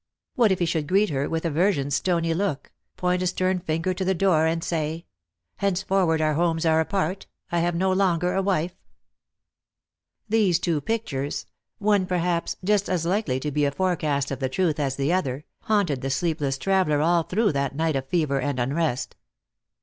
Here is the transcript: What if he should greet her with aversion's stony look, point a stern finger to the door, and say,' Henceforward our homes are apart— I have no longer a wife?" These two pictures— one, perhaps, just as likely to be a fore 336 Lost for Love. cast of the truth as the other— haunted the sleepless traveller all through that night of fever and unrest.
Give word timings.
What 0.33 0.51
if 0.51 0.57
he 0.57 0.65
should 0.65 0.87
greet 0.87 1.11
her 1.11 1.29
with 1.29 1.45
aversion's 1.45 1.93
stony 1.93 2.33
look, 2.33 2.71
point 2.97 3.21
a 3.21 3.27
stern 3.27 3.59
finger 3.59 3.93
to 3.93 4.03
the 4.03 4.15
door, 4.15 4.47
and 4.47 4.63
say,' 4.63 5.05
Henceforward 5.57 6.21
our 6.21 6.33
homes 6.33 6.65
are 6.65 6.79
apart— 6.79 7.27
I 7.51 7.59
have 7.59 7.75
no 7.75 7.93
longer 7.93 8.33
a 8.33 8.41
wife?" 8.41 8.73
These 10.37 10.57
two 10.57 10.81
pictures— 10.81 11.45
one, 11.77 12.07
perhaps, 12.07 12.55
just 12.63 12.89
as 12.89 13.05
likely 13.05 13.39
to 13.41 13.51
be 13.51 13.63
a 13.63 13.69
fore 13.69 13.95
336 13.95 13.99
Lost 14.01 14.25
for 14.25 14.25
Love. 14.25 14.25
cast 14.25 14.31
of 14.31 14.39
the 14.39 14.49
truth 14.49 14.79
as 14.83 14.95
the 14.95 15.13
other— 15.13 15.45
haunted 15.65 16.01
the 16.01 16.09
sleepless 16.09 16.57
traveller 16.57 16.99
all 17.01 17.21
through 17.21 17.51
that 17.51 17.75
night 17.75 17.95
of 17.95 18.07
fever 18.07 18.41
and 18.41 18.59
unrest. 18.59 19.15